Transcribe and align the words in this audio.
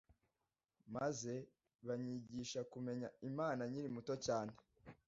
maze 0.95 1.33
banyigisha 1.87 2.59
kumenya 2.71 3.07
Imana 3.29 3.61
nkiri 3.69 3.89
muto 3.95 4.13
cyane, 4.25 4.53